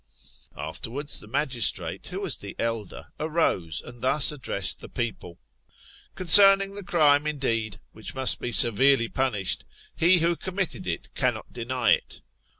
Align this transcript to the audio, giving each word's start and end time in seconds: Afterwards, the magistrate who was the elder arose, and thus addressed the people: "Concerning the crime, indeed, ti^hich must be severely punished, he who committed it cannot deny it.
Afterwards, 0.57 1.19
the 1.19 1.27
magistrate 1.27 2.07
who 2.07 2.21
was 2.21 2.37
the 2.39 2.55
elder 2.57 3.09
arose, 3.19 3.83
and 3.85 4.01
thus 4.01 4.31
addressed 4.31 4.79
the 4.79 4.89
people: 4.89 5.37
"Concerning 6.15 6.73
the 6.73 6.81
crime, 6.83 7.27
indeed, 7.27 7.79
ti^hich 7.95 8.15
must 8.15 8.39
be 8.39 8.51
severely 8.51 9.09
punished, 9.09 9.63
he 9.95 10.17
who 10.17 10.35
committed 10.35 10.87
it 10.87 11.13
cannot 11.13 11.53
deny 11.53 11.91
it. 11.91 12.19